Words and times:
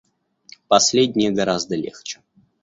Последнее 0.67 1.29
гораздо 1.29 1.75
легче. 1.75 2.19